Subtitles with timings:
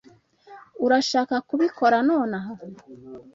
[0.85, 2.53] Urashaka kubikora nonaha?